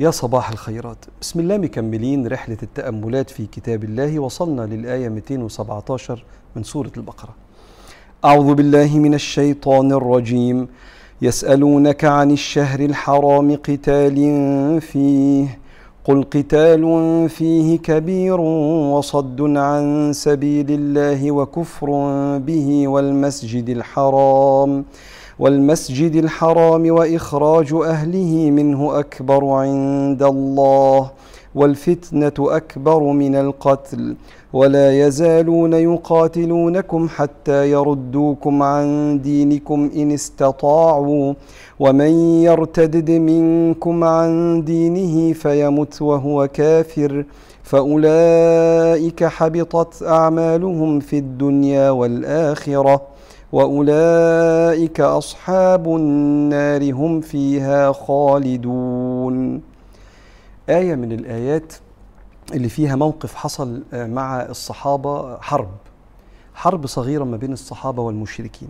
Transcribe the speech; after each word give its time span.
يا 0.00 0.10
صباح 0.10 0.50
الخيرات. 0.50 1.04
بسم 1.20 1.40
الله 1.40 1.56
مكملين 1.56 2.26
رحلة 2.26 2.56
التأملات 2.62 3.30
في 3.30 3.46
كتاب 3.46 3.84
الله 3.84 4.18
وصلنا 4.18 4.62
للآية 4.62 5.08
217 5.08 6.24
من 6.56 6.62
سورة 6.62 6.90
البقرة. 6.96 7.34
أعوذ 8.24 8.54
بالله 8.54 8.98
من 8.98 9.14
الشيطان 9.14 9.92
الرجيم. 9.92 10.68
يسألونك 11.22 12.04
عن 12.04 12.30
الشهر 12.30 12.80
الحرام 12.80 13.56
قتال 13.56 14.16
فيه. 14.80 15.58
قل 16.04 16.22
قتال 16.22 16.84
فيه 17.28 17.78
كبير 17.78 18.40
وصد 18.40 19.56
عن 19.56 20.12
سبيل 20.14 20.66
الله 20.70 21.32
وكفر 21.32 21.88
به 22.38 22.88
والمسجد 22.88 23.68
الحرام. 23.68 24.84
والمسجد 25.40 26.14
الحرام 26.16 26.90
وإخراج 26.90 27.74
أهله 27.74 28.50
منه 28.50 28.98
أكبر 28.98 29.44
عند 29.44 30.22
الله 30.22 31.10
والفتنة 31.54 32.32
أكبر 32.38 33.02
من 33.02 33.34
القتل 33.34 34.16
ولا 34.52 35.06
يزالون 35.06 35.72
يقاتلونكم 35.72 37.08
حتى 37.08 37.70
يردوكم 37.70 38.62
عن 38.62 39.20
دينكم 39.22 39.90
إن 39.96 40.12
استطاعوا 40.12 41.34
ومن 41.80 42.42
يرتدد 42.42 43.10
منكم 43.10 44.04
عن 44.04 44.62
دينه 44.64 45.32
فيمت 45.32 46.02
وهو 46.02 46.48
كافر 46.48 47.24
فأولئك 47.62 49.24
حبطت 49.24 50.02
أعمالهم 50.02 51.00
في 51.00 51.18
الدنيا 51.18 51.90
والآخرة. 51.90 53.19
وأولئك 53.52 55.00
أصحاب 55.00 55.96
النار 55.96 56.92
هم 56.92 57.20
فيها 57.20 57.92
خالدون. 57.92 59.62
آية 60.68 60.94
من 60.94 61.12
الآيات 61.12 61.72
اللي 62.54 62.68
فيها 62.68 62.96
موقف 62.96 63.34
حصل 63.34 63.82
مع 63.92 64.42
الصحابة 64.42 65.40
حرب 65.40 65.68
حرب 66.54 66.86
صغيرة 66.86 67.24
ما 67.24 67.36
بين 67.36 67.52
الصحابة 67.52 68.02
والمشركين. 68.02 68.68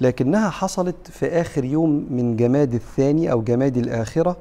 لكنها 0.00 0.50
حصلت 0.50 0.96
في 1.10 1.26
آخر 1.26 1.64
يوم 1.64 2.06
من 2.10 2.36
جماد 2.36 2.74
الثاني 2.74 3.32
أو 3.32 3.42
جماد 3.42 3.76
الآخرة 3.76 4.36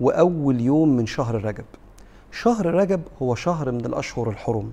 وأول 0.00 0.60
يوم 0.60 0.96
من 0.96 1.06
شهر 1.06 1.44
رجب. 1.44 1.64
شهر 2.32 2.66
رجب 2.66 3.00
هو 3.22 3.34
شهر 3.34 3.72
من 3.72 3.86
الأشهر 3.86 4.30
الحرم. 4.30 4.72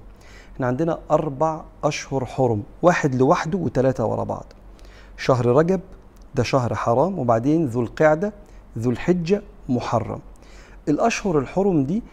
إحنا 0.59 0.67
عندنا 0.67 0.99
أربع 1.11 1.61
أشهر 1.83 2.25
حرم 2.25 2.63
واحد 2.81 3.15
لوحده 3.15 3.57
وثلاثة 3.57 4.05
ورا 4.05 4.23
بعض. 4.23 4.45
شهر 5.17 5.45
رجب 5.45 5.81
ده 6.35 6.43
شهر 6.43 6.75
حرام 6.75 7.19
وبعدين 7.19 7.65
ذو 7.65 7.81
القعدة 7.81 8.33
ذو 8.77 8.91
الحجة 8.91 9.41
محرم. 9.69 10.19
الأشهر 10.87 11.39
الحرم 11.39 11.83
دي 11.83 12.03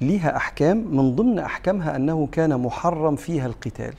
ليها 0.00 0.36
أحكام 0.36 0.76
من 0.76 1.16
ضمن 1.16 1.38
أحكامها 1.38 1.96
أنه 1.96 2.28
كان 2.32 2.60
محرم 2.60 3.16
فيها 3.16 3.46
القتال. 3.46 3.94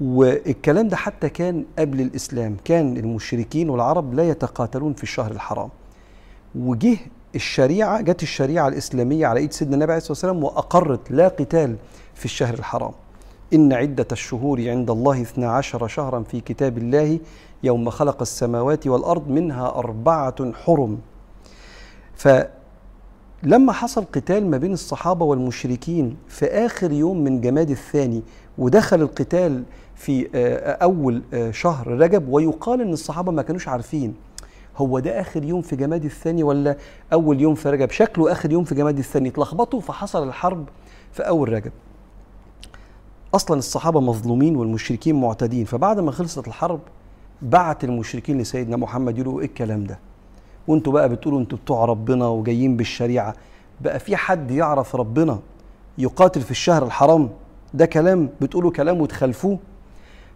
والكلام 0.00 0.88
ده 0.88 0.96
حتى 0.96 1.28
كان 1.28 1.64
قبل 1.78 2.00
الإسلام 2.00 2.56
كان 2.64 2.96
المشركين 2.96 3.70
والعرب 3.70 4.14
لا 4.14 4.28
يتقاتلون 4.28 4.92
في 4.92 5.02
الشهر 5.02 5.30
الحرام. 5.30 5.68
وجه 6.54 6.98
الشريعة 7.36 8.00
جت 8.00 8.22
الشريعة 8.22 8.68
الإسلامية 8.68 9.26
على 9.26 9.40
إيد 9.40 9.52
سيدنا 9.52 9.74
النبي 9.74 9.92
عليه 9.92 9.96
الصلاة 9.96 10.12
والسلام 10.12 10.44
وأقرت 10.44 11.10
لا 11.10 11.28
قتال 11.28 11.76
في 12.14 12.24
الشهر 12.24 12.54
الحرام. 12.54 12.92
إن 13.54 13.72
عدة 13.72 14.06
الشهور 14.12 14.68
عند 14.68 14.90
الله 14.90 15.22
اثنا 15.22 15.50
عشر 15.52 15.86
شهرا 15.88 16.22
في 16.22 16.40
كتاب 16.40 16.78
الله 16.78 17.18
يوم 17.62 17.90
خلق 17.90 18.20
السماوات 18.20 18.86
والأرض 18.86 19.28
منها 19.28 19.68
أربعة 19.68 20.52
حرم. 20.52 20.98
فلما 22.14 23.72
حصل 23.72 24.04
قتال 24.04 24.50
ما 24.50 24.56
بين 24.56 24.72
الصحابة 24.72 25.24
والمشركين 25.24 26.16
في 26.28 26.46
آخر 26.46 26.92
يوم 26.92 27.24
من 27.24 27.40
جماد 27.40 27.70
الثاني 27.70 28.22
ودخل 28.58 29.02
القتال 29.02 29.62
في 29.94 30.28
أول 30.82 31.22
شهر 31.50 31.88
رجب 31.88 32.28
ويقال 32.28 32.80
أن 32.80 32.92
الصحابة 32.92 33.32
ما 33.32 33.42
كانوش 33.42 33.68
عارفين. 33.68 34.14
هو 34.76 34.98
ده 34.98 35.20
آخر 35.20 35.44
يوم 35.44 35.62
في 35.62 35.76
جماد 35.76 36.04
الثاني 36.04 36.42
ولا 36.42 36.76
أول 37.12 37.40
يوم 37.40 37.54
في 37.54 37.70
رجب؟ 37.70 37.90
شكله 37.90 38.32
آخر 38.32 38.52
يوم 38.52 38.64
في 38.64 38.74
جماد 38.74 38.98
الثاني. 38.98 39.28
اتلخبطوا 39.28 39.80
فحصل 39.80 40.28
الحرب 40.28 40.68
في 41.12 41.22
أول 41.22 41.52
رجب. 41.52 41.72
أصلا 43.34 43.58
الصحابة 43.58 44.00
مظلومين 44.00 44.56
والمشركين 44.56 45.20
معتدين 45.20 45.64
فبعد 45.64 46.00
ما 46.00 46.10
خلصت 46.10 46.48
الحرب 46.48 46.80
بعت 47.42 47.84
المشركين 47.84 48.38
لسيدنا 48.38 48.76
محمد 48.76 49.18
يقولوا 49.18 49.40
إيه 49.40 49.46
الكلام 49.46 49.84
ده؟ 49.84 49.98
وأنتوا 50.68 50.92
بقى 50.92 51.08
بتقولوا 51.08 51.40
أنتوا 51.40 51.58
بتوع 51.58 51.84
ربنا 51.84 52.28
وجايين 52.28 52.76
بالشريعة. 52.76 53.34
بقى 53.80 53.98
في 53.98 54.16
حد 54.16 54.50
يعرف 54.50 54.96
ربنا 54.96 55.38
يقاتل 55.98 56.40
في 56.40 56.50
الشهر 56.50 56.84
الحرام؟ 56.84 57.30
ده 57.74 57.86
كلام 57.86 58.28
بتقولوا 58.40 58.70
كلام 58.70 59.00
وتخالفوه؟ 59.00 59.58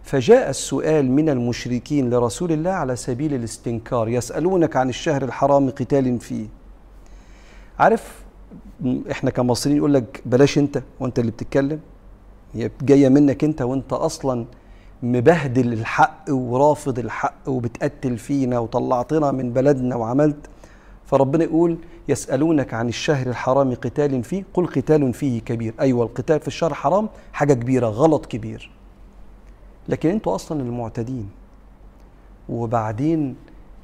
فجاء 0.03 0.49
السؤال 0.49 1.11
من 1.11 1.29
المشركين 1.29 2.09
لرسول 2.09 2.51
الله 2.51 2.71
على 2.71 2.95
سبيل 2.95 3.33
الاستنكار 3.33 4.09
يسألونك 4.09 4.75
عن 4.75 4.89
الشهر 4.89 5.23
الحرام 5.23 5.69
قتال 5.69 6.19
فيه. 6.19 6.45
عارف 7.79 8.23
إحنا 9.11 9.29
كمصريين 9.29 9.77
يقول 9.77 9.93
لك 9.93 10.21
بلاش 10.25 10.57
أنت 10.57 10.81
وأنت 10.99 11.19
اللي 11.19 11.31
بتتكلم 11.31 11.79
هي 12.53 12.71
جاية 12.81 13.09
منك 13.09 13.43
أنت 13.43 13.61
وأنت 13.61 13.93
أصلا 13.93 14.45
مبهدل 15.03 15.73
الحق 15.73 16.25
ورافض 16.29 16.99
الحق 16.99 17.35
وبتقتل 17.47 18.17
فينا 18.17 18.59
وطلعتنا 18.59 19.31
من 19.31 19.53
بلدنا 19.53 19.95
وعملت. 19.95 20.47
فربنا 21.05 21.43
يقول 21.43 21.77
يسألونك 22.07 22.73
عن 22.73 22.87
الشهر 22.87 23.27
الحرام 23.27 23.75
قتال 23.75 24.23
فيه 24.23 24.43
قل 24.53 24.67
قتال 24.67 25.13
فيه 25.13 25.41
كبير. 25.41 25.73
أيوة 25.79 26.05
القتال 26.05 26.39
في 26.39 26.47
الشهر 26.47 26.73
حرام 26.73 27.09
حاجة 27.33 27.53
كبيرة 27.53 27.87
غلط 27.87 28.25
كبير. 28.25 28.71
لكن 29.89 30.09
أنتوا 30.09 30.35
أصلا 30.35 30.61
المعتدين. 30.61 31.29
وبعدين 32.49 33.35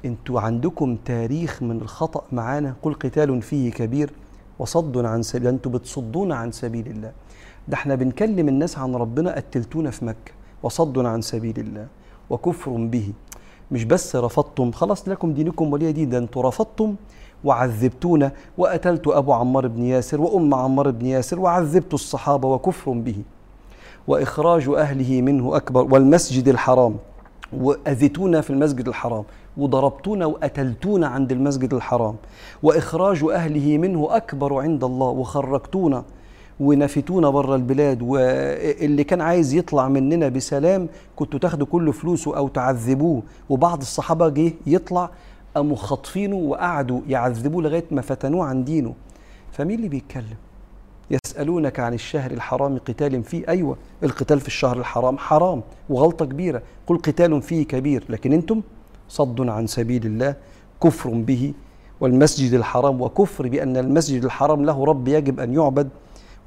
أنتوا 0.04 0.40
عندكم 0.40 0.96
تاريخ 1.04 1.62
من 1.62 1.76
الخطأ 1.76 2.22
معانا. 2.32 2.74
قل 2.82 2.94
قتال 2.94 3.42
فيه 3.42 3.70
كبير 3.70 4.12
وصد 4.58 5.04
عن 5.04 5.22
سبيل 5.22 5.48
أنتوا 5.48 5.72
بتصدون 5.72 6.32
عن 6.32 6.52
سبيل 6.52 6.86
الله. 6.86 7.12
ده 7.68 7.74
إحنا 7.74 7.94
بنكلم 7.94 8.48
الناس 8.48 8.78
عن 8.78 8.94
ربنا 8.94 9.36
قتلتونا 9.36 9.90
في 9.90 10.04
مكة 10.04 10.32
وصد 10.62 10.98
عن 10.98 11.22
سبيل 11.22 11.60
الله 11.60 11.86
وكفر 12.30 12.70
به. 12.70 13.12
مش 13.70 13.84
بس 13.84 14.16
رفضتم 14.16 14.72
خلاص 14.72 15.08
لكم 15.08 15.32
دينكم 15.32 15.72
ولي 15.72 15.92
دين 15.92 16.08
ده 16.08 16.18
أنتوا 16.18 16.42
رفضتم 16.42 16.94
وعذبتونا 17.44 18.32
وقتلت 18.58 19.08
أبو 19.08 19.32
عمار 19.32 19.68
بن 19.68 19.82
ياسر 19.82 20.20
وأم 20.20 20.54
عمار 20.54 20.90
بن 20.90 21.06
ياسر 21.06 21.40
وعذبت 21.40 21.94
الصحابة 21.94 22.48
وكفر 22.48 22.92
به. 22.92 23.22
وإخراج 24.08 24.68
أهله 24.68 25.22
منه 25.22 25.56
أكبر 25.56 25.94
والمسجد 25.94 26.48
الحرام 26.48 26.96
واذيتونا 27.52 28.40
في 28.40 28.50
المسجد 28.50 28.88
الحرام 28.88 29.24
وضربتونا 29.56 30.26
وقتلتونا 30.26 31.06
عند 31.06 31.32
المسجد 31.32 31.74
الحرام 31.74 32.16
وإخراج 32.62 33.24
أهله 33.24 33.78
منه 33.78 34.08
أكبر 34.10 34.54
عند 34.54 34.84
الله 34.84 35.06
وخرجتونا 35.08 36.04
ونفتونا 36.60 37.30
بره 37.30 37.54
البلاد 37.56 38.02
واللي 38.02 39.04
كان 39.04 39.20
عايز 39.20 39.54
يطلع 39.54 39.88
مننا 39.88 40.28
بسلام 40.28 40.88
كنتوا 41.16 41.38
تاخدوا 41.40 41.66
كل 41.66 41.92
فلوسه 41.92 42.36
أو 42.36 42.48
تعذبوه 42.48 43.22
وبعض 43.48 43.80
الصحابة 43.80 44.28
جه 44.28 44.52
يطلع 44.66 45.10
قاموا 45.54 45.76
خاطفينه 45.76 46.36
وقعدوا 46.36 47.00
يعذبوه 47.08 47.62
لغاية 47.62 47.84
ما 47.90 48.00
فتنوه 48.02 48.46
عن 48.46 48.64
دينه. 48.64 48.94
فمين 49.52 49.76
اللي 49.76 49.88
بيتكلم؟ 49.88 50.36
يسألونك 51.10 51.80
عن 51.80 51.94
الشهر 51.94 52.30
الحرام 52.30 52.78
قتال 52.78 53.24
فيه 53.24 53.48
أيوة 53.48 53.76
القتال 54.02 54.40
في 54.40 54.46
الشهر 54.46 54.78
الحرام 54.78 55.18
حرام 55.18 55.62
وغلطة 55.90 56.24
كبيرة. 56.24 56.62
قل 56.86 56.98
قتال 56.98 57.42
فيه 57.42 57.66
كبير 57.66 58.04
لكن 58.08 58.32
أنتم 58.32 58.62
صد 59.08 59.48
عن 59.48 59.66
سبيل 59.66 60.06
الله 60.06 60.34
كفر 60.82 61.10
به 61.10 61.54
والمسجد 62.00 62.54
الحرام. 62.54 63.00
وكفر 63.00 63.48
بأن 63.48 63.76
المسجد 63.76 64.24
الحرام 64.24 64.64
له 64.64 64.84
رب 64.84 65.08
يجب 65.08 65.40
أن 65.40 65.54
يعبد. 65.54 65.88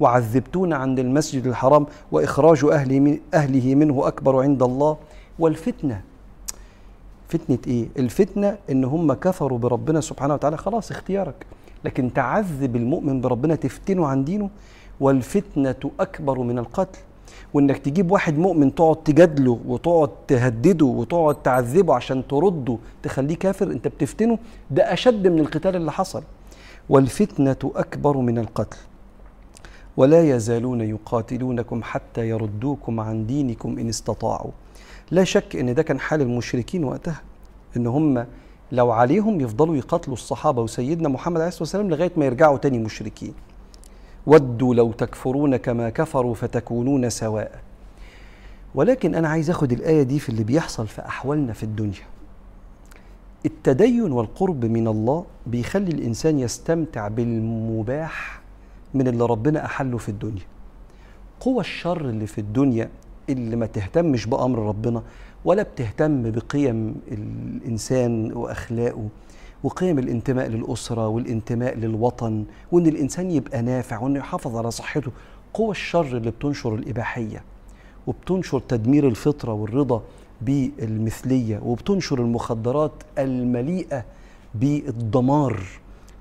وعذبتون 0.00 0.72
عند 0.72 0.98
المسجد 0.98 1.46
الحرام 1.46 1.86
وإخراج 2.12 2.64
أهله, 2.64 3.00
من 3.00 3.18
أهله 3.34 3.74
منه 3.74 4.06
أكبر 4.06 4.42
عند 4.42 4.62
الله. 4.62 4.96
والفتنة 5.38 6.00
فتنة 7.28 7.58
إيه؟ 7.66 7.88
الفتنة 7.98 8.56
إن 8.70 8.84
هم 8.84 9.12
كفروا 9.12 9.58
بربنا 9.58 10.00
سبحانه 10.00 10.34
وتعالى. 10.34 10.56
خلاص 10.56 10.90
اختيارك. 10.90 11.46
لكن 11.84 12.12
تعذب 12.12 12.76
المؤمن 12.76 13.20
بربنا 13.20 13.54
تفتنه 13.54 14.06
عن 14.06 14.24
دينه 14.24 14.50
والفتنة 15.00 15.90
أكبر 16.00 16.38
من 16.38 16.58
القتل. 16.58 16.98
وإنك 17.54 17.78
تجيب 17.78 18.10
واحد 18.10 18.38
مؤمن 18.38 18.74
تقعد 18.74 18.96
تجادله 18.96 19.58
وتقعد 19.66 20.10
تهدده 20.28 20.86
وتقعد 20.86 21.42
تعذبه 21.42 21.94
عشان 21.94 22.26
ترده 22.28 22.78
تخليه 23.02 23.36
كافر 23.36 23.70
أنت 23.70 23.88
بتفتنه؟ 23.88 24.38
ده 24.70 24.92
أشد 24.92 25.26
من 25.26 25.38
القتال 25.38 25.76
اللي 25.76 25.92
حصل. 25.92 26.22
والفتنة 26.88 27.56
أكبر 27.76 28.16
من 28.16 28.38
القتل. 28.38 28.78
ولا 29.96 30.22
يزالون 30.36 30.80
يقاتلونكم 30.80 31.82
حتى 31.82 32.28
يردوكم 32.28 33.00
عن 33.00 33.26
دينكم 33.26 33.78
إن 33.78 33.88
استطاعوا. 33.88 34.50
لا 35.10 35.24
شك 35.24 35.56
إن 35.56 35.74
ده 35.74 35.82
كان 35.82 36.00
حال 36.00 36.20
المشركين 36.20 36.84
وقتها 36.84 37.20
إن 37.76 37.86
هم 37.86 38.26
لو 38.72 38.90
عليهم 38.90 39.40
يفضلوا 39.40 39.76
يقاتلوا 39.76 40.16
الصحابة 40.16 40.62
وسيدنا 40.62 41.08
محمد 41.08 41.36
عليه 41.36 41.48
الصلاة 41.48 41.62
والسلام 41.62 41.90
لغاية 41.90 42.12
ما 42.16 42.24
يرجعوا 42.24 42.58
تاني 42.58 42.78
مشركين. 42.78 43.34
ودوا 44.26 44.74
لو 44.74 44.92
تكفرون 44.92 45.56
كما 45.56 45.90
كفروا 45.90 46.34
فتكونون 46.34 47.10
سواء. 47.10 47.60
ولكن 48.74 49.14
أنا 49.14 49.28
عايز 49.28 49.50
أخد 49.50 49.72
الآية 49.72 50.02
دي 50.02 50.18
في 50.18 50.28
اللي 50.28 50.44
بيحصل 50.44 50.86
في 50.86 51.06
أحوالنا 51.06 51.52
في 51.52 51.62
الدنيا. 51.62 52.02
التدين 53.46 54.12
والقرب 54.12 54.64
من 54.64 54.88
الله 54.88 55.24
بيخلي 55.46 55.90
الإنسان 55.90 56.38
يستمتع 56.38 57.08
بالمباح 57.08 58.40
من 58.94 59.08
اللي 59.08 59.26
ربنا 59.26 59.64
أحله 59.64 59.98
في 59.98 60.08
الدنيا. 60.08 60.42
قوى 61.40 61.60
الشر 61.60 62.00
اللي 62.08 62.26
في 62.26 62.40
الدنيا 62.40 62.90
اللي 63.28 63.56
ما 63.56 63.66
تهتمش 63.66 64.26
بأمر 64.26 64.58
ربنا 64.58 65.02
ولا 65.44 65.62
بتهتم 65.62 66.30
بقيم 66.30 66.94
الإنسان 67.12 68.32
وأخلاقه 68.32 69.08
وقيم 69.62 69.98
الانتماء 69.98 70.48
للأسرة 70.48 71.08
والانتماء 71.08 71.74
للوطن 71.78 72.44
وإن 72.72 72.86
الإنسان 72.86 73.30
يبقى 73.30 73.62
نافع 73.62 73.98
وإنه 73.98 74.18
يحافظ 74.18 74.56
على 74.56 74.70
صحته. 74.70 75.10
قوى 75.54 75.70
الشر 75.70 76.16
اللي 76.16 76.30
بتنشر 76.30 76.74
الإباحية 76.74 77.44
وبتنشر 78.06 78.60
تدمير 78.60 79.08
الفطرة 79.08 79.52
والرضا 79.52 80.02
بالمثلية 80.40 81.60
وبتنشر 81.64 82.18
المخدرات 82.18 82.92
المليئة 83.18 84.04
بالدمار 84.54 85.62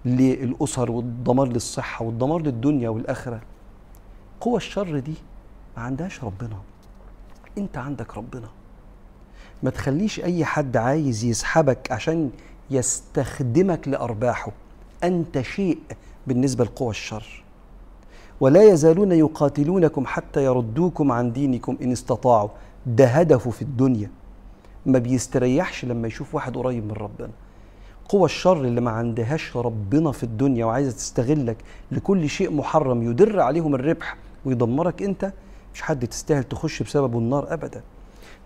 للأسر 0.05 0.91
والدمار 0.91 1.47
للصحة 1.47 2.05
والدمار 2.05 2.41
للدنيا 2.41 2.89
والآخرة. 2.89 3.41
قوى 4.41 4.57
الشر 4.57 4.99
دي 4.99 5.13
ما 5.77 5.83
عندهاش 5.83 6.23
ربنا. 6.23 6.57
انت 7.57 7.77
عندك 7.77 8.17
ربنا. 8.17 8.47
ما 9.63 9.69
تخليش 9.69 10.19
أي 10.19 10.45
حد 10.45 10.77
عايز 10.77 11.23
يسحبك 11.23 11.91
عشان 11.91 12.29
يستخدمك 12.71 13.87
لأرباحه. 13.87 14.51
أنت 15.03 15.41
شيء 15.41 15.77
بالنسبة 16.27 16.63
لقوى 16.63 16.89
الشر. 16.89 17.43
ولا 18.39 18.63
يزالون 18.63 19.11
يقاتلونكم 19.11 20.05
حتى 20.05 20.43
يردوكم 20.45 21.11
عن 21.11 21.33
دينكم 21.33 21.77
إن 21.81 21.91
استطاعوا. 21.91 22.49
ده 22.85 23.05
هدفه 23.05 23.51
في 23.51 23.61
الدنيا. 23.61 24.09
ما 24.85 24.99
بيستريحش 24.99 25.85
لما 25.85 26.07
يشوف 26.07 26.35
واحد 26.35 26.57
قريب 26.57 26.85
من 26.85 26.91
ربنا. 26.91 27.29
قوى 28.09 28.25
الشر 28.25 28.61
اللي 28.61 28.81
ما 28.81 28.91
عندهاش 28.91 29.57
ربنا 29.57 30.11
في 30.11 30.23
الدنيا 30.23 30.65
وعايزة 30.65 30.91
تستغلك 30.91 31.57
لكل 31.91 32.29
شيء 32.29 32.51
محرم 32.51 33.03
يدر 33.11 33.39
عليهم 33.39 33.75
الربح 33.75 34.17
ويدمرك 34.45 35.03
أنت 35.03 35.33
مش 35.73 35.81
حد 35.81 36.07
تستاهل 36.07 36.43
تخش 36.43 36.83
بسببه 36.83 37.19
النار 37.19 37.53
ابدا. 37.53 37.81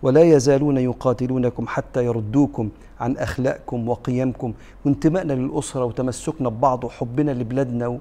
ولا 0.03 0.23
يزالون 0.23 0.77
يقاتلونكم 0.77 1.67
حتى 1.67 2.05
يردوكم 2.05 2.69
عن 2.99 3.17
أخلاقكم 3.17 3.89
وقيمكم 3.89 4.53
وانتمائنا 4.85 5.33
للأسرة 5.33 5.85
وتمسكنا 5.85 6.49
ببعض 6.49 6.83
وحبنا 6.83 7.31
لبلادنا 7.31 7.99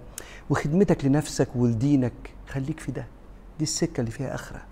وخدمتك 0.51 1.05
لنفسك 1.05 1.49
ولدينك. 1.57 2.13
خليك 2.49 2.81
في 2.81 2.93
ده. 2.93 3.07
دي 3.59 3.63
السكة 3.63 4.01
اللي 4.01 4.11
فيها 4.11 4.35
أخرة. 4.35 4.63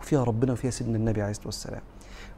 وفيها 0.00 0.24
ربنا 0.24 0.52
وفيها 0.52 0.70
سيدنا 0.70 0.96
النبي 0.96 1.22
عليه 1.22 1.30
الصلاة 1.30 1.46
والسلام. 1.46 1.80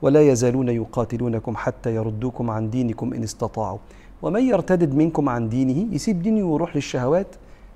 ولا 0.02 0.22
يزالون 0.22 0.68
يقاتلونكم 0.68 1.56
حتى 1.56 1.94
يردوكم 1.94 2.50
عن 2.50 2.70
دينكم 2.70 3.14
إن 3.14 3.22
استطاعوا. 3.22 3.78
ومن 4.22 4.42
يرتدد 4.42 4.94
منكم 4.94 5.28
عن 5.28 5.48
دينه 5.48 5.94
يسيب 5.94 6.22
دينه 6.22 6.44
ويروح 6.44 6.76
للشهوات 6.76 7.26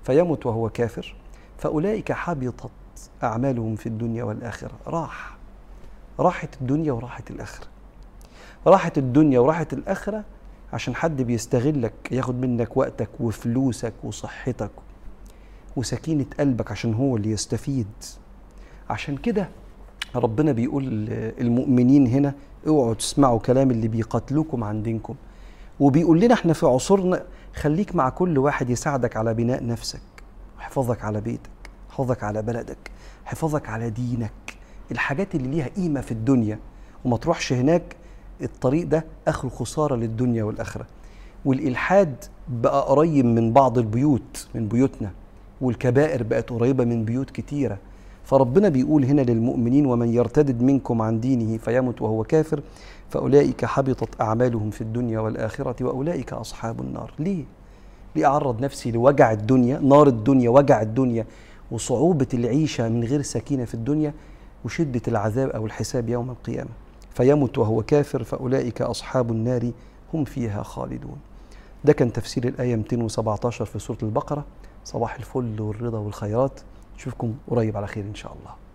فيمت 0.04 0.46
وهو 0.46 0.68
كافر. 0.68 1.14
فأولئك 1.58 2.12
حبطت 2.12 2.70
أعمالهم 3.22 3.76
في 3.76 3.86
الدنيا 3.86 4.24
والآخرة. 4.24 4.72
راح 4.86 5.36
راحت 6.20 6.48
الدنيا 6.60 6.92
وراحت 6.92 7.30
الآخرة. 7.30 7.66
راحت 8.66 8.98
الدنيا 8.98 9.40
وراحت 9.40 9.72
الآخرة 9.72 10.24
عشان 10.72 10.94
حد 10.94 11.22
بيستغلك 11.22 11.92
ياخد 12.10 12.40
منك 12.40 12.76
وقتك 12.76 13.08
وفلوسك 13.20 13.92
وصحتك 14.04 14.70
وسكينة 15.76 16.26
قلبك 16.40 16.70
عشان 16.72 16.94
هو 16.94 17.16
اللي 17.16 17.30
يستفيد. 17.30 17.86
عشان 18.90 19.16
كده 19.16 19.48
ربنا 20.14 20.52
بيقول 20.52 20.84
المؤمنين 21.40 22.06
هنا 22.06 22.34
اوعوا 22.66 22.94
تسمعوا 22.94 23.38
كلام 23.38 23.70
اللي 23.70 23.88
بيقاتلوكم 23.88 24.64
عن 24.64 24.82
دينكم 24.82 25.14
وبيقول 25.80 26.20
لنا 26.20 26.34
إحنا 26.34 26.52
في 26.52 26.66
عصورنا 26.66 27.24
خليك 27.54 27.94
مع 27.96 28.08
كل 28.08 28.38
واحد 28.38 28.70
يساعدك 28.70 29.16
على 29.16 29.34
بناء 29.34 29.66
نفسك 29.66 30.00
وحفاظك 30.58 31.04
على 31.04 31.20
بيتك. 31.20 31.50
حفاظك 31.98 32.24
على 32.24 32.42
بلدك 32.42 32.90
حفاظك 33.24 33.68
على 33.68 33.90
دينك 33.90 34.30
الحاجات 34.92 35.34
اللي 35.34 35.48
ليها 35.48 35.68
قيمة 35.68 36.00
في 36.00 36.12
الدنيا 36.12 36.58
وما 37.04 37.16
تروحش 37.16 37.52
هناك 37.52 37.96
الطريق 38.42 38.86
ده 38.86 39.04
آخره 39.28 39.48
خسارة 39.48 39.94
للدنيا 39.96 40.44
والآخرة. 40.44 40.86
والإلحاد 41.44 42.24
بقى 42.48 42.82
قريب 42.82 43.24
من 43.24 43.52
بعض 43.52 43.78
البيوت 43.78 44.48
من 44.54 44.68
بيوتنا 44.68 45.10
والكبائر 45.60 46.22
بقت 46.22 46.50
قريبة 46.50 46.84
من 46.84 47.04
بيوت 47.04 47.30
كتيرة. 47.30 47.78
فربنا 48.24 48.68
بيقول 48.68 49.04
هنا 49.04 49.20
للمؤمنين 49.20 49.86
ومن 49.86 50.08
يرتدد 50.14 50.62
منكم 50.62 51.02
عن 51.02 51.20
دينه 51.20 51.58
فيمت 51.58 52.02
وهو 52.02 52.24
كافر 52.24 52.60
فأولئك 53.10 53.64
حبطت 53.64 54.20
أعمالهم 54.20 54.70
في 54.70 54.80
الدنيا 54.80 55.20
والآخرة 55.20 55.84
وأولئك 55.86 56.32
أصحاب 56.32 56.80
النار. 56.80 57.12
ليه؟ 57.18 57.44
ليه 58.16 58.26
أعرض 58.26 58.60
نفسي 58.60 58.90
لوجع 58.90 59.32
الدنيا 59.32 59.78
نار 59.78 60.06
الدنيا 60.06 60.50
وجع 60.50 60.82
الدنيا 60.82 61.26
وصعوبة 61.70 62.26
العيشة 62.34 62.88
من 62.88 63.04
غير 63.04 63.22
سكينة 63.22 63.64
في 63.64 63.74
الدنيا 63.74 64.14
وشدة 64.64 65.02
العذاب 65.08 65.48
أو 65.48 65.66
الحساب 65.66 66.08
يوم 66.08 66.30
القيامة. 66.30 66.70
فيمت 67.14 67.58
وهو 67.58 67.82
كافر 67.82 68.24
فأولئك 68.24 68.82
أصحاب 68.82 69.30
النار 69.32 69.72
هم 70.14 70.24
فيها 70.24 70.62
خالدون. 70.62 71.16
ده 71.84 71.92
كان 71.92 72.12
تفسير 72.12 72.48
الآية 72.48 72.76
217 72.76 73.64
في 73.64 73.78
سورة 73.78 73.98
البقرة. 74.02 74.44
صباح 74.84 75.14
الفل 75.14 75.60
والرضا 75.60 75.98
والخيرات. 75.98 76.60
نشوفكم 76.96 77.34
قريب 77.50 77.76
على 77.76 77.86
خير 77.86 78.04
إن 78.04 78.14
شاء 78.14 78.32
الله. 78.40 78.67